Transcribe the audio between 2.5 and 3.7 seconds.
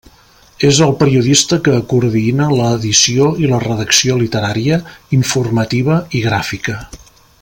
l'edició i la